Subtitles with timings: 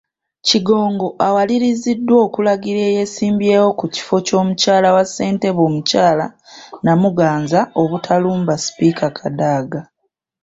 [0.47, 6.25] Kigongo, awaliriziddwa okulagira eyeesimbyewo ku kifo ky’omumyuka wa ssentebe omukyala
[6.83, 9.81] Namuganza obutalumba Sipiika Kadaga.